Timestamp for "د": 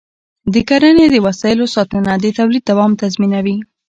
0.53-0.55, 1.11-1.15, 2.23-2.25